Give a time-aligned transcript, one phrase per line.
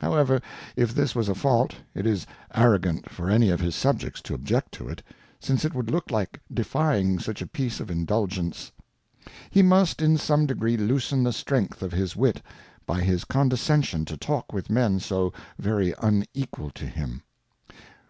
[0.00, 0.40] However,
[0.76, 4.72] if this was a Fault, it is arrogant for any of his Subjects to object
[4.72, 5.02] to it,
[5.38, 8.72] since it would look like defjdng such a piece of Indulgence.
[9.50, 12.40] He must in some degree loosen the Strength of his Wit,
[12.86, 17.22] by his Condescension to talk with Men so very unequal to him.